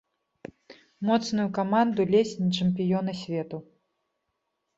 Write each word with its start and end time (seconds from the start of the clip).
Моцную 1.09 1.45
каманду, 1.57 2.07
ледзь 2.15 2.33
не 2.41 2.49
чэмпіёна 2.57 3.11
свету. 3.21 3.57